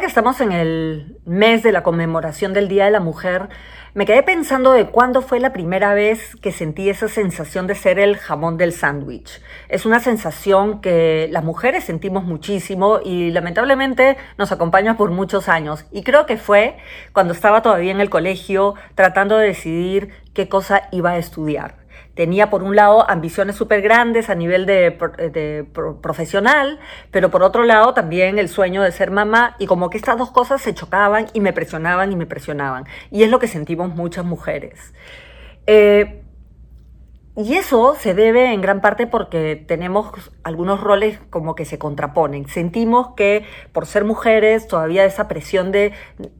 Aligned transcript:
que 0.00 0.06
estamos 0.06 0.40
en 0.40 0.52
el 0.52 1.18
mes 1.26 1.62
de 1.62 1.72
la 1.72 1.82
conmemoración 1.82 2.52
del 2.52 2.68
Día 2.68 2.84
de 2.84 2.90
la 2.92 3.00
Mujer, 3.00 3.48
me 3.94 4.06
quedé 4.06 4.22
pensando 4.22 4.72
de 4.72 4.86
cuándo 4.86 5.22
fue 5.22 5.38
la 5.38 5.52
primera 5.52 5.92
vez 5.92 6.36
que 6.36 6.50
sentí 6.50 6.88
esa 6.88 7.08
sensación 7.08 7.66
de 7.66 7.74
ser 7.74 7.98
el 7.98 8.16
jamón 8.16 8.56
del 8.56 8.72
sándwich. 8.72 9.42
Es 9.68 9.84
una 9.84 10.00
sensación 10.00 10.80
que 10.80 11.28
las 11.30 11.44
mujeres 11.44 11.84
sentimos 11.84 12.24
muchísimo 12.24 13.00
y 13.04 13.32
lamentablemente 13.32 14.16
nos 14.38 14.50
acompaña 14.50 14.96
por 14.96 15.10
muchos 15.10 15.48
años. 15.48 15.84
Y 15.90 16.04
creo 16.04 16.26
que 16.26 16.36
fue 16.36 16.76
cuando 17.12 17.34
estaba 17.34 17.60
todavía 17.60 17.92
en 17.92 18.00
el 18.00 18.08
colegio 18.08 18.74
tratando 18.94 19.36
de 19.36 19.48
decidir 19.48 20.10
qué 20.32 20.48
cosa 20.48 20.88
iba 20.92 21.10
a 21.10 21.18
estudiar 21.18 21.81
tenía 22.14 22.50
por 22.50 22.62
un 22.62 22.76
lado 22.76 23.08
ambiciones 23.08 23.56
súper 23.56 23.82
grandes 23.82 24.30
a 24.30 24.34
nivel 24.34 24.66
de, 24.66 25.66
profesional, 26.02 26.78
pero 27.10 27.30
por 27.30 27.42
otro 27.42 27.64
lado 27.64 27.94
también 27.94 28.38
el 28.38 28.48
sueño 28.48 28.82
de 28.82 28.92
ser 28.92 29.10
mamá 29.10 29.56
y 29.58 29.66
como 29.66 29.90
que 29.90 29.96
estas 29.96 30.18
dos 30.18 30.30
cosas 30.30 30.60
se 30.60 30.74
chocaban 30.74 31.26
y 31.32 31.40
me 31.40 31.52
presionaban 31.52 32.12
y 32.12 32.16
me 32.16 32.26
presionaban. 32.26 32.84
Y 33.10 33.22
es 33.22 33.30
lo 33.30 33.38
que 33.38 33.48
sentimos 33.48 33.94
muchas 33.94 34.24
mujeres. 34.24 34.92
Eh, 35.66 36.22
y 37.34 37.54
eso 37.54 37.94
se 37.98 38.12
debe 38.12 38.52
en 38.52 38.60
gran 38.60 38.82
parte 38.82 39.06
porque 39.06 39.56
tenemos 39.56 40.12
algunos 40.42 40.80
roles 40.80 41.18
como 41.30 41.54
que 41.54 41.64
se 41.64 41.78
contraponen. 41.78 42.46
Sentimos 42.46 43.14
que 43.16 43.46
por 43.72 43.86
ser 43.86 44.04
mujeres 44.04 44.68
todavía 44.68 45.06
esa 45.06 45.28
presión 45.28 45.72
de, 45.72 45.92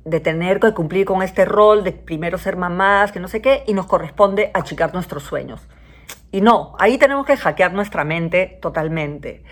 de, 0.05 0.21
tener 0.21 0.61
que 0.61 0.75
cumplir 0.75 1.07
con 1.07 1.23
este 1.23 1.47
rol, 1.47 1.83
de 1.83 1.93
primero 1.93 2.37
ser 2.37 2.57
mamás, 2.57 3.11
que 3.11 3.21
no 3.21 3.29
sé 3.29 3.41
qué, 3.41 3.65
y 3.67 3.73
nos 3.73 3.87
corresponde 3.87 4.51
achicar 4.53 4.93
nuestros 4.93 5.23
sueños. 5.23 5.67
Y 6.31 6.43
no, 6.43 6.75
ahí 6.79 6.99
tenemos 6.99 7.25
que 7.25 7.39
hackear 7.39 7.73
nuestra 7.73 8.05
mente 8.05 8.59
totalmente. 8.61 9.45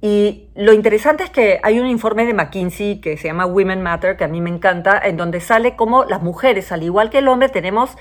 Y 0.00 0.48
lo 0.54 0.72
interesante 0.72 1.24
es 1.24 1.30
que 1.30 1.60
hay 1.62 1.78
un 1.78 1.86
informe 1.86 2.24
de 2.24 2.32
McKinsey 2.32 3.00
que 3.02 3.18
se 3.18 3.28
llama 3.28 3.44
Women 3.44 3.82
Matter, 3.82 4.16
que 4.16 4.24
a 4.24 4.28
mí 4.28 4.40
me 4.40 4.50
encanta, 4.50 4.98
en 4.98 5.18
donde 5.18 5.40
sale 5.40 5.76
cómo 5.76 6.04
las 6.04 6.22
mujeres, 6.22 6.72
al 6.72 6.82
igual 6.82 7.10
que 7.10 7.18
el 7.18 7.28
hombre, 7.28 7.50
tenemos 7.50 7.96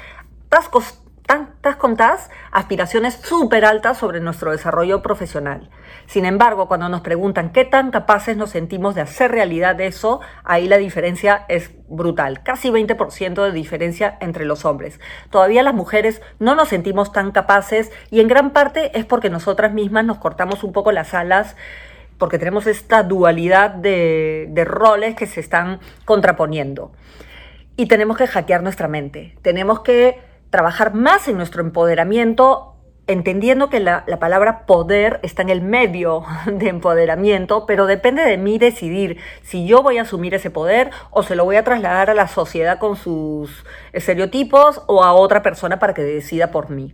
tascos 0.49 1.02
tantas 1.33 1.77
contadas 1.77 2.29
aspiraciones 2.51 3.15
súper 3.15 3.65
altas 3.65 3.97
sobre 3.97 4.19
nuestro 4.19 4.51
desarrollo 4.51 5.01
profesional. 5.01 5.71
Sin 6.05 6.25
embargo, 6.25 6.67
cuando 6.67 6.89
nos 6.89 7.01
preguntan 7.01 7.51
qué 7.51 7.65
tan 7.65 7.89
capaces 7.89 8.37
nos 8.37 8.51
sentimos 8.51 8.93
de 8.93 9.01
hacer 9.01 9.31
realidad 9.31 9.81
eso, 9.81 10.21
ahí 10.43 10.67
la 10.67 10.77
diferencia 10.77 11.45
es 11.49 11.71
brutal, 11.87 12.43
casi 12.43 12.69
20% 12.69 13.45
de 13.45 13.51
diferencia 13.51 14.15
entre 14.21 14.45
los 14.45 14.63
hombres. 14.63 14.99
Todavía 15.31 15.63
las 15.63 15.73
mujeres 15.73 16.21
no 16.37 16.53
nos 16.53 16.69
sentimos 16.69 17.11
tan 17.11 17.31
capaces 17.31 17.91
y 18.11 18.19
en 18.19 18.27
gran 18.27 18.51
parte 18.51 18.95
es 18.95 19.03
porque 19.05 19.31
nosotras 19.31 19.73
mismas 19.73 20.05
nos 20.05 20.19
cortamos 20.19 20.63
un 20.63 20.71
poco 20.71 20.91
las 20.91 21.15
alas 21.15 21.55
porque 22.19 22.37
tenemos 22.37 22.67
esta 22.67 23.01
dualidad 23.01 23.71
de, 23.71 24.45
de 24.51 24.65
roles 24.65 25.15
que 25.15 25.25
se 25.25 25.39
están 25.39 25.79
contraponiendo. 26.05 26.91
Y 27.75 27.87
tenemos 27.87 28.17
que 28.17 28.27
hackear 28.27 28.61
nuestra 28.61 28.87
mente, 28.87 29.35
tenemos 29.41 29.79
que 29.79 30.32
trabajar 30.53 30.93
más 30.93 31.27
en 31.27 31.35
nuestro 31.35 31.63
empoderamiento, 31.63 32.75
entendiendo 33.07 33.71
que 33.71 33.79
la, 33.79 34.05
palabra 34.19 34.67
poder 34.67 35.19
está 35.23 35.41
en 35.41 35.49
el 35.49 35.63
medio 35.63 36.25
de 36.45 36.69
empoderamiento, 36.69 37.65
pero 37.65 37.87
depende 37.87 38.21
de 38.21 38.37
mí 38.37 38.59
decidir 38.59 39.17
si 39.41 39.65
yo 39.65 39.81
voy 39.81 39.97
a 39.97 40.03
asumir 40.03 40.35
ese 40.35 40.51
poder 40.51 40.91
o 41.09 41.23
se 41.23 41.35
lo 41.35 41.43
voy 41.43 41.55
a 41.55 41.63
trasladar 41.63 42.11
a 42.11 42.13
la 42.13 42.27
sociedad 42.27 42.77
con 42.77 42.95
sus 42.97 43.65
estereotipos 43.93 44.83
o 44.85 45.03
a 45.03 45.13
otra 45.13 45.41
persona 45.41 45.79
para 45.79 45.95
que 45.95 46.03
decida 46.03 46.51
por 46.51 46.69
mí. 46.69 46.93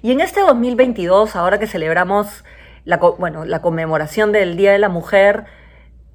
Y 0.00 0.12
en 0.12 0.22
este 0.22 0.40
2022, 0.40 1.36
ahora 1.36 1.58
que 1.58 1.66
celebramos 1.66 2.44
la, 2.86 2.96
bueno, 2.96 3.44
la 3.44 3.60
conmemoración 3.60 4.32
del 4.32 4.56
Día 4.56 4.72
de 4.72 4.78
la 4.78 4.88
Mujer, 4.88 5.44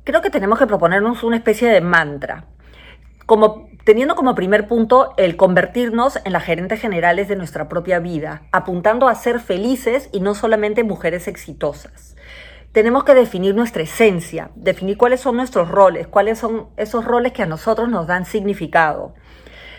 creo 0.03 0.23
que 0.23 0.31
tenemos 0.31 0.57
que 0.57 0.65
proponernos 0.65 1.21
una 1.21 1.37
especie 1.37 1.69
de 1.69 1.81
mantra 1.81 2.47
como, 3.31 3.69
teniendo 3.83 4.15
como 4.15 4.35
primer 4.35 4.67
punto 4.67 5.13
el 5.17 5.35
convertirnos 5.35 6.19
en 6.23 6.33
las 6.33 6.43
gerentes 6.43 6.79
generales 6.79 7.27
de 7.27 7.35
nuestra 7.35 7.67
propia 7.67 7.99
vida, 7.99 8.43
apuntando 8.51 9.07
a 9.07 9.15
ser 9.15 9.39
felices 9.39 10.09
y 10.11 10.19
no 10.19 10.35
solamente 10.35 10.83
mujeres 10.83 11.27
exitosas. 11.27 12.15
Tenemos 12.71 13.03
que 13.03 13.13
definir 13.13 13.53
nuestra 13.53 13.83
esencia, 13.83 14.51
definir 14.55 14.97
cuáles 14.97 15.19
son 15.19 15.35
nuestros 15.35 15.69
roles, 15.69 16.07
cuáles 16.07 16.39
son 16.39 16.67
esos 16.77 17.03
roles 17.03 17.33
que 17.33 17.43
a 17.43 17.47
nosotros 17.47 17.89
nos 17.89 18.07
dan 18.07 18.25
significado. 18.25 19.13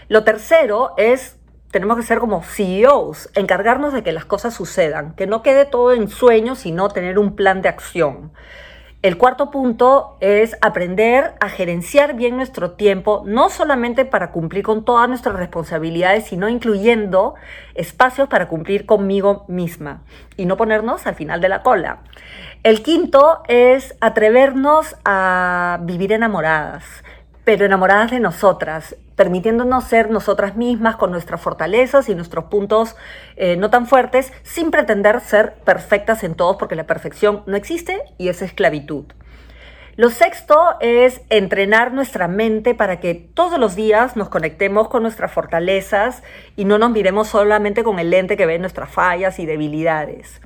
Lo 0.08 0.24
tercero 0.24 0.92
es 0.98 1.38
tenemos 1.70 1.96
que 1.96 2.02
ser 2.02 2.18
como 2.18 2.42
CEOs, 2.42 3.30
encargarnos 3.34 3.94
de 3.94 4.02
que 4.02 4.12
las 4.12 4.26
cosas 4.26 4.52
sucedan, 4.52 5.14
que 5.14 5.26
no 5.26 5.42
quede 5.42 5.64
todo 5.64 5.92
en 5.92 6.08
sueños, 6.08 6.58
sino 6.58 6.90
tener 6.90 7.18
un 7.18 7.34
plan 7.34 7.62
de 7.62 7.70
acción. 7.70 8.32
El 9.02 9.18
cuarto 9.18 9.50
punto 9.50 10.16
es 10.20 10.56
aprender 10.60 11.34
a 11.40 11.48
gerenciar 11.48 12.14
bien 12.14 12.36
nuestro 12.36 12.70
tiempo, 12.70 13.24
no 13.26 13.50
solamente 13.50 14.04
para 14.04 14.30
cumplir 14.30 14.62
con 14.62 14.84
todas 14.84 15.08
nuestras 15.08 15.34
responsabilidades, 15.34 16.26
sino 16.26 16.48
incluyendo 16.48 17.34
espacios 17.74 18.28
para 18.28 18.46
cumplir 18.46 18.86
conmigo 18.86 19.44
misma 19.48 20.02
y 20.36 20.46
no 20.46 20.56
ponernos 20.56 21.04
al 21.08 21.16
final 21.16 21.40
de 21.40 21.48
la 21.48 21.64
cola. 21.64 21.98
El 22.62 22.84
quinto 22.84 23.42
es 23.48 23.96
atrevernos 24.00 24.94
a 25.04 25.80
vivir 25.82 26.12
enamoradas 26.12 26.84
pero 27.44 27.64
enamoradas 27.64 28.10
de 28.10 28.20
nosotras, 28.20 28.96
permitiéndonos 29.16 29.84
ser 29.84 30.10
nosotras 30.10 30.56
mismas 30.56 30.96
con 30.96 31.10
nuestras 31.10 31.40
fortalezas 31.40 32.08
y 32.08 32.14
nuestros 32.14 32.44
puntos 32.44 32.96
eh, 33.36 33.56
no 33.56 33.70
tan 33.70 33.86
fuertes, 33.86 34.32
sin 34.42 34.70
pretender 34.70 35.20
ser 35.20 35.54
perfectas 35.64 36.22
en 36.22 36.34
todos, 36.34 36.56
porque 36.56 36.76
la 36.76 36.86
perfección 36.86 37.42
no 37.46 37.56
existe 37.56 38.00
y 38.18 38.28
es 38.28 38.42
esclavitud. 38.42 39.06
Lo 39.96 40.08
sexto 40.08 40.56
es 40.80 41.20
entrenar 41.28 41.92
nuestra 41.92 42.26
mente 42.26 42.74
para 42.74 42.98
que 42.98 43.14
todos 43.14 43.58
los 43.58 43.76
días 43.76 44.16
nos 44.16 44.30
conectemos 44.30 44.88
con 44.88 45.02
nuestras 45.02 45.30
fortalezas 45.30 46.22
y 46.56 46.64
no 46.64 46.78
nos 46.78 46.90
miremos 46.92 47.28
solamente 47.28 47.84
con 47.84 47.98
el 47.98 48.08
lente 48.08 48.38
que 48.38 48.46
ve 48.46 48.58
nuestras 48.58 48.88
fallas 48.88 49.38
y 49.38 49.44
debilidades. 49.44 50.40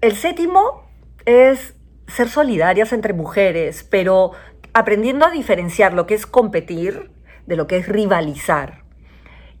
El 0.00 0.14
séptimo 0.14 0.84
es 1.24 1.74
ser 2.06 2.28
solidarias 2.28 2.92
entre 2.92 3.14
mujeres, 3.14 3.84
pero 3.90 4.32
aprendiendo 4.72 5.26
a 5.26 5.30
diferenciar 5.30 5.92
lo 5.92 6.06
que 6.06 6.14
es 6.14 6.26
competir 6.26 7.10
de 7.46 7.56
lo 7.56 7.66
que 7.66 7.76
es 7.76 7.88
rivalizar. 7.88 8.82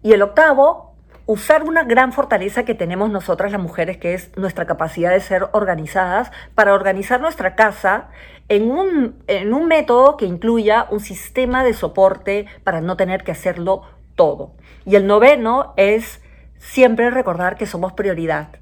Y 0.02 0.12
el 0.12 0.22
octavo, 0.22 0.94
usar 1.26 1.62
una 1.62 1.84
gran 1.84 2.12
fortaleza 2.12 2.64
que 2.64 2.74
tenemos 2.74 3.10
nosotras 3.10 3.52
las 3.52 3.60
mujeres, 3.60 3.98
que 3.98 4.14
es 4.14 4.36
nuestra 4.36 4.66
capacidad 4.66 5.10
de 5.10 5.20
ser 5.20 5.48
organizadas, 5.52 6.32
para 6.54 6.74
organizar 6.74 7.20
nuestra 7.20 7.54
casa 7.54 8.08
en 8.48 8.70
un, 8.70 9.22
en 9.26 9.54
un 9.54 9.66
método 9.66 10.16
que 10.16 10.26
incluya 10.26 10.86
un 10.90 11.00
sistema 11.00 11.64
de 11.64 11.74
soporte 11.74 12.46
para 12.64 12.80
no 12.80 12.96
tener 12.96 13.22
que 13.22 13.32
hacerlo 13.32 13.82
todo. 14.14 14.52
Y 14.84 14.96
el 14.96 15.06
noveno 15.06 15.74
es 15.76 16.20
siempre 16.58 17.10
recordar 17.10 17.56
que 17.56 17.66
somos 17.66 17.92
prioridad 17.92 18.61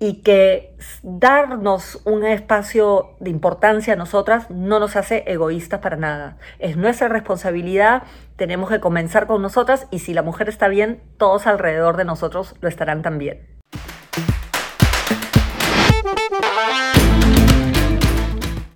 y 0.00 0.22
que 0.22 0.74
darnos 1.02 2.00
un 2.04 2.24
espacio 2.24 3.10
de 3.20 3.30
importancia 3.30 3.92
a 3.92 3.96
nosotras 3.96 4.50
no 4.50 4.80
nos 4.80 4.96
hace 4.96 5.24
egoístas 5.26 5.80
para 5.80 5.96
nada. 5.96 6.38
Es 6.58 6.76
nuestra 6.78 7.08
responsabilidad, 7.08 8.02
tenemos 8.36 8.70
que 8.70 8.80
comenzar 8.80 9.26
con 9.26 9.42
nosotras 9.42 9.86
y 9.90 9.98
si 10.00 10.14
la 10.14 10.22
mujer 10.22 10.48
está 10.48 10.68
bien, 10.68 11.02
todos 11.18 11.46
alrededor 11.46 11.98
de 11.98 12.06
nosotros 12.06 12.56
lo 12.62 12.68
estarán 12.68 13.02
también. 13.02 13.46